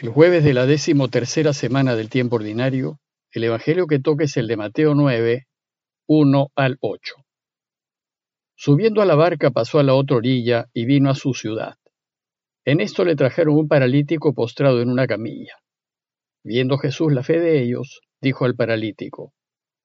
[0.00, 3.00] El jueves de la décimo tercera semana del tiempo ordinario,
[3.32, 5.46] el Evangelio que toca es el de Mateo 9,
[6.06, 7.16] 1 al 8.
[8.56, 11.74] Subiendo a la barca pasó a la otra orilla y vino a su ciudad.
[12.64, 15.56] En esto le trajeron un paralítico postrado en una camilla.
[16.42, 19.34] Viendo Jesús la fe de ellos, dijo al paralítico,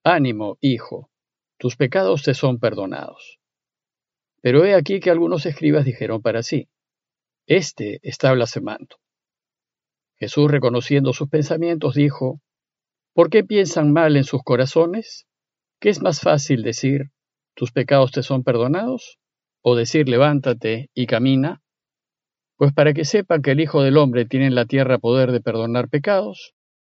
[0.02, 1.10] Ánimo, hijo,
[1.58, 3.38] tus pecados te son perdonados.
[4.42, 6.70] Pero he aquí que algunos escribas dijeron para sí,
[7.48, 8.96] Este está blasfemando.
[10.18, 12.42] Jesús, reconociendo sus pensamientos, dijo,
[13.14, 15.26] ¿Por qué piensan mal en sus corazones?
[15.80, 17.12] ¿Qué es más fácil decir,
[17.54, 19.20] tus pecados te son perdonados?
[19.62, 21.62] ¿O decir, levántate y camina?
[22.58, 25.42] Pues para que sepan que el Hijo del Hombre tiene en la tierra poder de
[25.42, 26.54] perdonar pecados,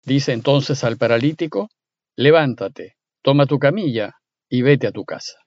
[0.05, 1.69] dice entonces al paralítico,
[2.17, 4.17] levántate, toma tu camilla
[4.49, 5.39] y vete a tu casa.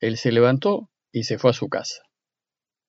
[0.00, 2.02] Él se levantó y se fue a su casa.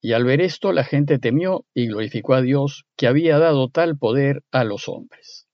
[0.06, 3.98] Y al ver esto la gente temió y glorificó a Dios que había dado tal
[3.98, 5.48] poder a los hombres.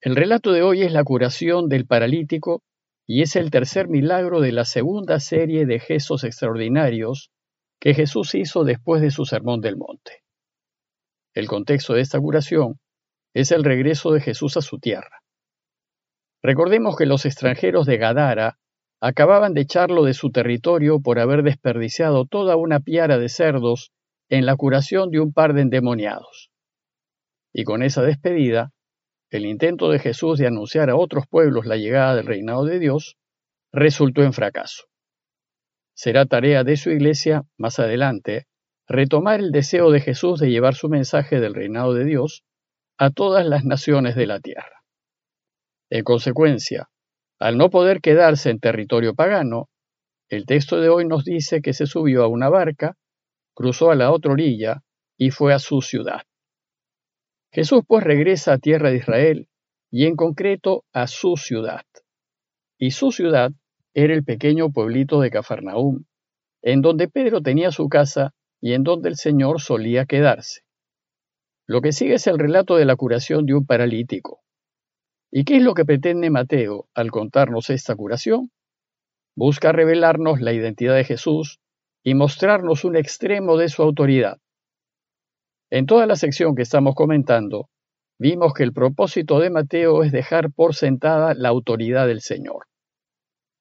[0.00, 2.62] El relato de hoy es la curación del paralítico
[3.06, 7.30] y es el tercer milagro de la segunda serie de gestos extraordinarios
[7.78, 10.22] que Jesús hizo después de su sermón del monte.
[11.34, 12.80] El contexto de esta curación
[13.34, 15.20] es el regreso de Jesús a su tierra.
[16.42, 18.58] Recordemos que los extranjeros de Gadara
[19.06, 23.92] acababan de echarlo de su territorio por haber desperdiciado toda una piara de cerdos
[24.28, 26.50] en la curación de un par de endemoniados.
[27.52, 28.72] Y con esa despedida,
[29.30, 33.16] el intento de Jesús de anunciar a otros pueblos la llegada del reinado de Dios
[33.72, 34.86] resultó en fracaso.
[35.94, 38.48] Será tarea de su iglesia, más adelante,
[38.88, 42.42] retomar el deseo de Jesús de llevar su mensaje del reinado de Dios
[42.98, 44.82] a todas las naciones de la tierra.
[45.90, 46.88] En consecuencia,
[47.38, 49.68] al no poder quedarse en territorio pagano,
[50.28, 52.96] el texto de hoy nos dice que se subió a una barca,
[53.54, 54.82] cruzó a la otra orilla
[55.16, 56.22] y fue a su ciudad.
[57.52, 59.48] Jesús pues regresa a tierra de Israel
[59.90, 61.84] y en concreto a su ciudad.
[62.78, 63.52] Y su ciudad
[63.94, 66.04] era el pequeño pueblito de Cafarnaúm,
[66.62, 70.62] en donde Pedro tenía su casa y en donde el Señor solía quedarse.
[71.66, 74.42] Lo que sigue es el relato de la curación de un paralítico.
[75.30, 78.50] ¿Y qué es lo que pretende Mateo al contarnos esta curación?
[79.34, 81.60] Busca revelarnos la identidad de Jesús
[82.02, 84.38] y mostrarnos un extremo de su autoridad.
[85.70, 87.68] En toda la sección que estamos comentando,
[88.18, 92.66] vimos que el propósito de Mateo es dejar por sentada la autoridad del Señor.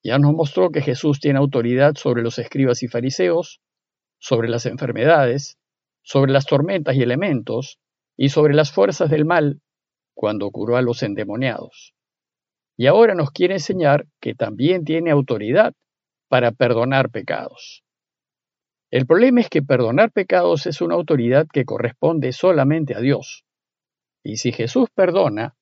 [0.04, 3.60] Ya nos mostró que Jesús tiene autoridad sobre los escribas y fariseos,
[4.20, 5.58] sobre las enfermedades,
[6.04, 7.80] sobre las tormentas y elementos,
[8.16, 9.62] y sobre las fuerzas del mal
[10.16, 11.94] cuando curó a los endemoniados.
[12.78, 15.74] Y ahora nos quiere enseñar que también tiene autoridad
[16.28, 17.84] para perdonar pecados.
[18.92, 23.46] El problema es que perdonar pecados es una autoridad que corresponde solamente a Dios.
[24.24, 25.56] Y si Jesús perdona,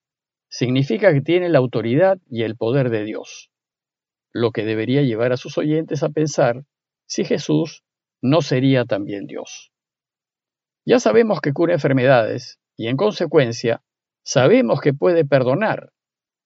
[0.50, 3.50] significa que tiene la autoridad y el poder de Dios,
[4.32, 6.64] lo que debería llevar a sus oyentes a pensar
[7.08, 7.84] si Jesús
[8.22, 9.72] no sería también Dios.
[10.86, 13.82] Ya sabemos que cura enfermedades y en consecuencia
[14.24, 15.92] Sabemos que puede perdonar,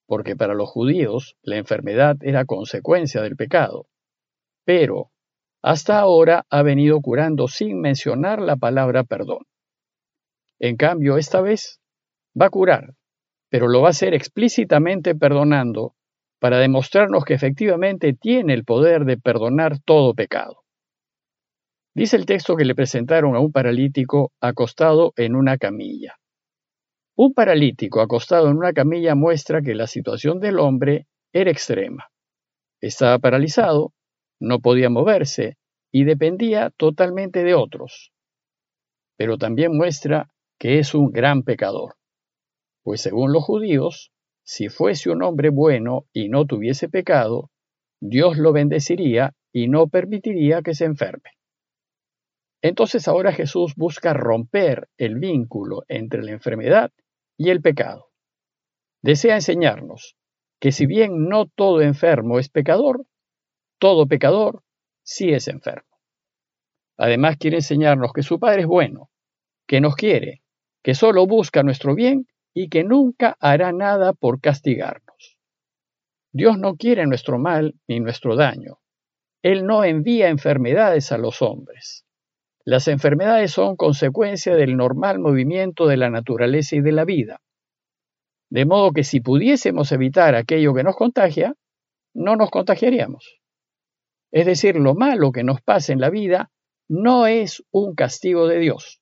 [0.07, 3.87] porque para los judíos la enfermedad era consecuencia del pecado.
[4.65, 5.11] Pero
[5.61, 9.45] hasta ahora ha venido curando sin mencionar la palabra perdón.
[10.59, 11.79] En cambio, esta vez
[12.39, 12.95] va a curar,
[13.49, 15.93] pero lo va a hacer explícitamente perdonando
[16.39, 20.63] para demostrarnos que efectivamente tiene el poder de perdonar todo pecado.
[21.93, 26.15] Dice el texto que le presentaron a un paralítico acostado en una camilla.
[27.19, 32.11] Un paralítico acostado en una camilla muestra que la situación del hombre era extrema.
[32.79, 33.91] Estaba paralizado,
[34.39, 35.57] no podía moverse
[35.91, 38.11] y dependía totalmente de otros.
[39.17, 40.29] Pero también muestra
[40.59, 41.95] que es un gran pecador,
[42.83, 44.11] pues según los judíos,
[44.43, 47.49] si fuese un hombre bueno y no tuviese pecado,
[47.99, 51.31] Dios lo bendeciría y no permitiría que se enferme.
[52.61, 56.91] Entonces ahora Jesús busca romper el vínculo entre la enfermedad
[57.37, 58.09] y el pecado.
[59.01, 60.17] Desea enseñarnos
[60.59, 63.05] que si bien no todo enfermo es pecador,
[63.79, 64.63] todo pecador
[65.03, 65.99] sí es enfermo.
[66.97, 69.11] Además quiere enseñarnos que su Padre es bueno,
[69.67, 70.41] que nos quiere,
[70.81, 75.37] que solo busca nuestro bien y que nunca hará nada por castigarnos.
[76.31, 78.79] Dios no quiere nuestro mal ni nuestro daño.
[79.43, 82.06] Él no envía enfermedades a los hombres.
[82.69, 87.39] Las enfermedades son consecuencia del normal movimiento de la naturaleza y de la vida.
[88.49, 91.55] De modo que si pudiésemos evitar aquello que nos contagia,
[92.13, 93.39] no nos contagiaríamos.
[94.33, 96.51] Es decir, lo malo que nos pasa en la vida
[96.89, 98.99] no es un castigo de Dios.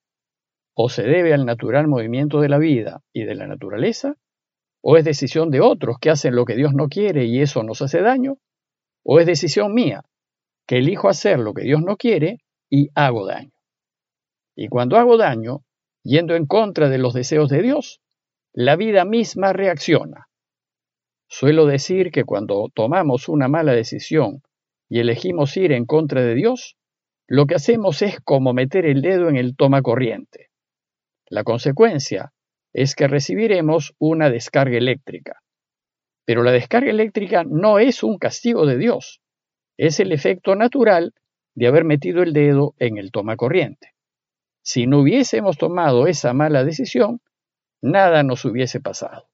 [0.76, 4.14] o se debe al natural movimiento de la vida y de la naturaleza,
[4.84, 7.82] o es decisión de otros que hacen lo que Dios no quiere y eso nos
[7.82, 8.38] hace daño,
[9.04, 10.04] o es decisión mía
[10.68, 12.40] que elijo hacer lo que Dios no quiere
[12.70, 13.55] y hago daño.
[14.56, 15.64] Y cuando hago daño,
[16.04, 18.02] yendo en contra de los deseos de Dios,
[18.54, 20.28] la vida misma reacciona.
[21.28, 24.44] Suelo decir que cuando tomamos una mala decisión
[24.88, 26.78] y elegimos ir en contra de Dios,
[27.28, 30.52] lo que hacemos es como meter el dedo en el toma corriente.
[31.28, 32.32] La consecuencia
[32.72, 35.42] es que recibiremos una descarga eléctrica.
[36.24, 39.22] Pero la descarga eléctrica no es un castigo de Dios,
[39.78, 41.14] es el efecto natural
[41.56, 43.95] de haber metido el dedo en el toma corriente.
[44.66, 47.22] Si no hubiésemos tomado esa mala decisión,
[47.84, 49.30] nada nos hubiese pasado.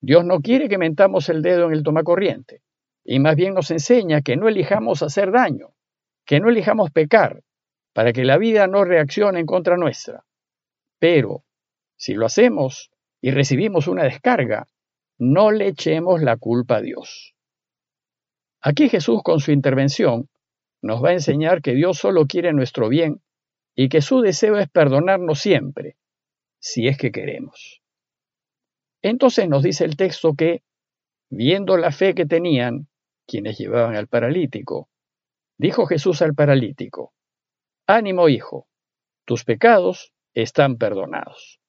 [0.00, 2.62] Dios no quiere que mentamos el dedo en el toma corriente,
[3.04, 5.74] y más bien nos enseña que no elijamos hacer daño,
[6.24, 7.42] que no elijamos pecar,
[7.92, 10.24] para que la vida no reaccione en contra nuestra.
[10.98, 11.44] Pero,
[11.96, 12.90] si lo hacemos
[13.20, 14.66] y recibimos una descarga,
[15.18, 17.34] no le echemos la culpa a Dios.
[18.62, 20.30] Aquí Jesús con su intervención
[20.80, 23.20] nos va a enseñar que Dios solo quiere nuestro bien
[23.74, 25.96] y que su deseo es perdonarnos siempre,
[26.60, 27.82] si es que queremos.
[29.02, 30.62] Entonces nos dice el texto que,
[31.28, 32.88] viendo la fe que tenían
[33.26, 34.88] quienes llevaban al paralítico,
[35.58, 37.12] dijo Jesús al paralítico,
[37.86, 38.66] Ánimo, hijo,
[39.26, 41.60] tus pecados están perdonados.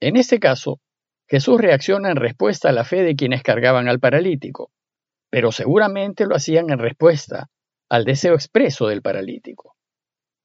[0.00, 0.80] En este caso,
[1.28, 4.72] Jesús reacciona en respuesta a la fe de quienes cargaban al paralítico,
[5.30, 7.50] pero seguramente lo hacían en respuesta
[7.88, 9.75] al deseo expreso del paralítico.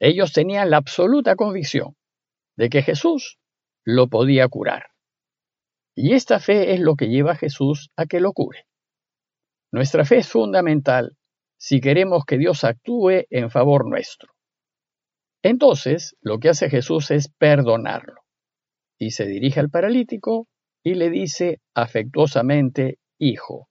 [0.04, 1.96] Ellos tenían la absoluta convicción
[2.58, 3.38] de que Jesús
[3.86, 4.88] lo podía curar.
[5.96, 8.66] Y esta fe es lo que lleva a Jesús a que lo cure.
[9.72, 11.18] Nuestra fe es fundamental
[11.60, 14.34] si queremos que Dios actúe en favor nuestro.
[15.44, 18.22] Entonces, lo que hace Jesús es perdonarlo.
[18.98, 20.48] Y se dirige al paralítico
[20.84, 23.70] y le dice afectuosamente, Hijo,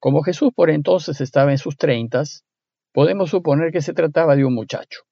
[0.00, 2.46] como Jesús por entonces estaba en sus treintas,
[2.94, 5.07] podemos suponer que se trataba de un muchacho.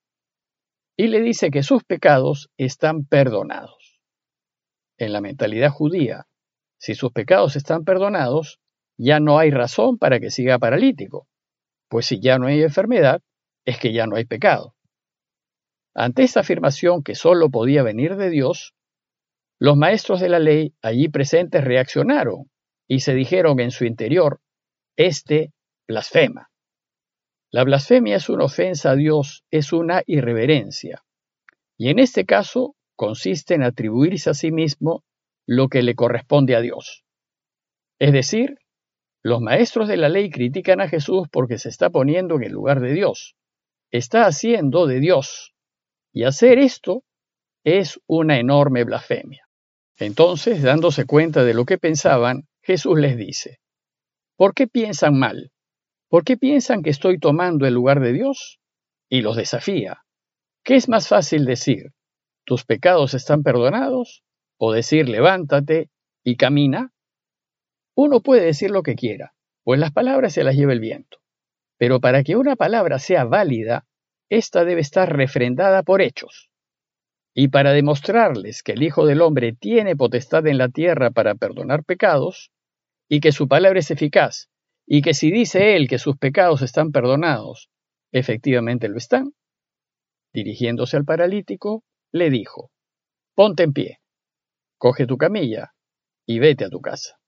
[0.97, 4.01] Y le dice que sus pecados están perdonados.
[4.99, 6.27] En la mentalidad judía,
[6.79, 8.61] si sus pecados están perdonados,
[8.99, 11.29] ya no hay razón para que siga paralítico,
[11.89, 13.21] pues si ya no hay enfermedad,
[13.67, 14.75] es que ya no hay pecado.
[15.95, 18.75] Ante esta afirmación que sólo podía venir de Dios,
[19.59, 22.51] los maestros de la ley allí presentes reaccionaron
[22.87, 24.41] y se dijeron en su interior,
[24.97, 25.53] este
[25.87, 26.51] blasfema.
[27.57, 31.03] La blasfemia es una ofensa a Dios, es una irreverencia.
[31.79, 35.05] Y en este caso consiste en atribuirse a sí mismo
[35.47, 37.07] lo que le corresponde a Dios.
[37.99, 38.59] Es decir,
[39.23, 42.81] los maestros de la ley critican a Jesús porque se está poniendo en el lugar
[42.81, 43.37] de Dios.
[43.91, 45.55] Está haciendo de Dios.
[46.13, 47.05] Y hacer esto
[47.65, 49.49] es una enorme blasfemia.
[49.97, 53.61] Entonces, dándose cuenta de lo que pensaban, Jesús les dice,
[54.37, 55.53] ¿Por qué piensan mal?
[56.09, 58.61] ¿Por qué piensan que estoy tomando el lugar de Dios?
[59.09, 60.05] Y los desafía.
[60.65, 61.93] ¿Qué es más fácil decir?
[62.45, 64.23] ¿Tus pecados están perdonados?
[64.57, 65.91] ¿O decir levántate
[66.23, 66.93] y camina?
[67.97, 71.19] Uno puede decir lo que quiera, pues las palabras se las lleva el viento.
[71.77, 73.87] Pero para que una palabra sea válida,
[74.29, 76.51] ésta debe estar refrendada por hechos.
[77.35, 81.85] Y para demostrarles que el Hijo del Hombre tiene potestad en la tierra para perdonar
[81.85, 82.51] pecados,
[83.09, 84.49] y que su palabra es eficaz,
[84.87, 87.69] y que si dice él que sus pecados están perdonados,
[88.13, 89.33] efectivamente lo están,
[90.33, 92.71] dirigiéndose al paralítico, le dijo,
[93.35, 94.01] ponte en pie,
[94.79, 95.75] coge tu camilla
[96.25, 97.19] y vete a tu casa.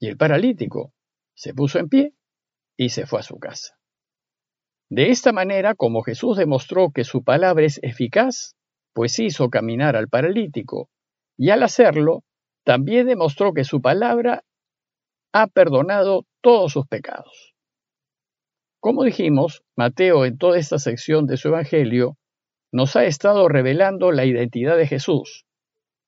[0.00, 0.92] Y el paralítico
[1.34, 2.14] se puso en pie
[2.76, 3.78] y se fue a su casa.
[4.90, 8.56] De esta manera, como Jesús demostró que su palabra es eficaz,
[8.92, 10.88] pues hizo caminar al paralítico,
[11.36, 12.22] y al hacerlo,
[12.64, 14.44] también demostró que su palabra
[15.34, 17.54] ha perdonado todos sus pecados.
[18.78, 22.16] Como dijimos, Mateo en toda esta sección de su Evangelio
[22.70, 25.44] nos ha estado revelando la identidad de Jesús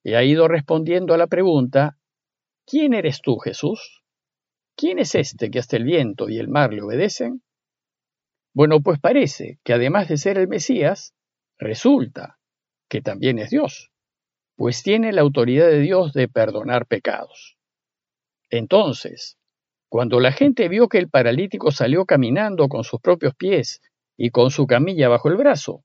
[0.04, 1.98] y ha ido respondiendo a la pregunta,
[2.66, 4.04] ¿quién eres tú, Jesús?
[4.76, 7.42] ¿Quién es este que hasta el viento y el mar le obedecen?
[8.54, 11.14] Bueno, pues parece que además de ser el Mesías,
[11.58, 12.38] resulta
[12.88, 13.90] que también es Dios,
[14.54, 17.55] pues tiene la autoridad de Dios de perdonar pecados.
[18.50, 19.38] Entonces,
[19.88, 23.80] cuando la gente vio que el paralítico salió caminando con sus propios pies
[24.16, 25.84] y con su camilla bajo el brazo,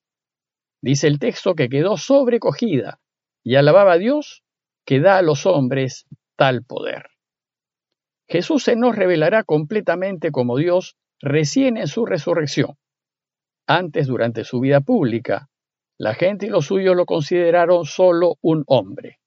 [0.82, 3.00] dice el texto que quedó sobrecogida
[3.44, 4.44] y alababa a Dios
[4.86, 7.08] que da a los hombres tal poder.
[8.28, 12.78] Jesús se nos revelará completamente como Dios recién en su resurrección.
[13.68, 15.50] Antes, durante su vida pública,
[15.98, 19.20] la gente y los suyos lo consideraron solo un hombre.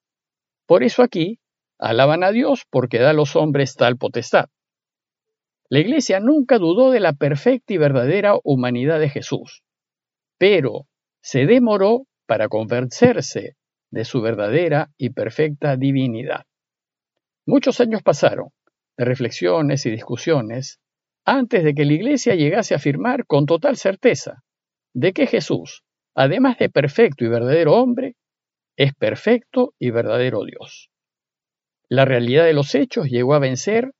[0.67, 1.39] Por eso aquí
[1.79, 4.47] alaban a Dios porque da a los hombres tal potestad.
[5.69, 9.63] La Iglesia nunca dudó de la perfecta y verdadera humanidad de Jesús,
[10.39, 10.87] pero
[11.23, 13.57] se demoró para convencerse
[13.91, 16.45] de su verdadera y perfecta divinidad.
[17.47, 18.49] Muchos años pasaron
[18.97, 20.81] de reflexiones y discusiones
[21.25, 24.43] antes de que la Iglesia llegase a afirmar con total certeza
[24.95, 25.83] de que Jesús,
[26.15, 28.17] además de perfecto y verdadero hombre,
[28.77, 30.91] es perfecto y verdadero Dios.
[31.95, 33.93] La realidad de los hechos llegó a vencer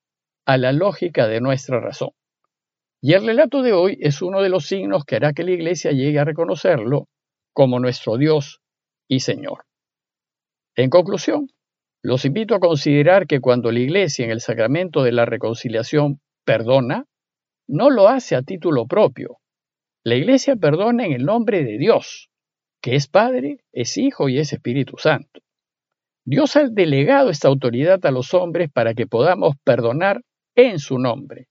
[0.47, 2.11] a la lógica de nuestra razón.
[3.01, 5.93] Y el relato de hoy es uno de los signos que hará que la Iglesia
[5.93, 7.07] llegue a reconocerlo
[7.53, 8.61] como nuestro Dios
[9.07, 9.67] y Señor.
[10.75, 11.51] En conclusión,
[12.03, 17.07] los invito a considerar que cuando la Iglesia en el sacramento de la reconciliación perdona,
[17.69, 19.37] no lo hace a título propio.
[20.03, 22.29] La Iglesia perdona en el nombre de Dios,
[22.83, 25.44] que es Padre, es Hijo y es Espíritu Santo.
[26.27, 30.23] Dios ha delegado esta autoridad a los hombres para que podamos perdonar
[30.55, 31.49] en su nombre.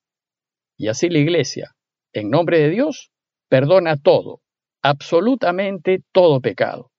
[0.78, 1.76] Y así la Iglesia,
[2.12, 3.12] en nombre de Dios,
[3.50, 4.42] perdona todo,
[4.82, 6.92] absolutamente todo pecado.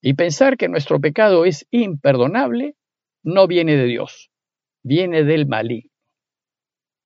[0.00, 2.76] Y pensar que nuestro pecado es imperdonable
[3.22, 4.30] no viene de Dios,
[4.82, 5.90] viene del maligno.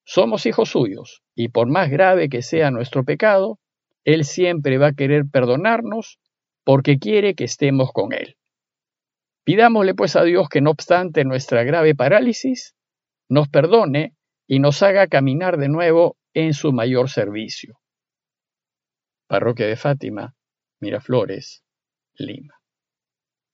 [0.04, 3.58] Somos hijos suyos, y por más grave que sea nuestro pecado,
[4.04, 6.20] Él siempre va a querer perdonarnos
[6.64, 8.36] porque quiere que estemos con Él.
[9.46, 12.74] Pidámosle pues a Dios que no obstante nuestra grave parálisis,
[13.28, 14.16] nos perdone
[14.48, 17.78] y nos haga caminar de nuevo en su mayor servicio.
[19.28, 20.34] Parroquia de Fátima,
[20.80, 21.62] Miraflores,
[22.14, 22.60] Lima.